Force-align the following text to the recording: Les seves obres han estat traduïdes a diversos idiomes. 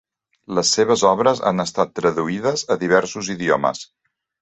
Les 0.59 0.71
seves 0.77 1.03
obres 1.09 1.43
han 1.51 1.65
estat 1.65 1.95
traduïdes 2.01 2.67
a 2.77 2.81
diversos 2.89 3.33
idiomes. 3.39 3.89